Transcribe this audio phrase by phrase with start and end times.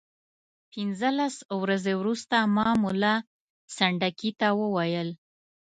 [0.71, 3.15] پنځلس ورځې وروسته ما ملا
[3.75, 5.09] سنډکي ته وویل.